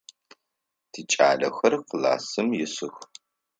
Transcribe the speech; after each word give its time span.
Тикӏалэхэр 0.91 1.73
классым 1.89 2.47
исых. 2.63 2.95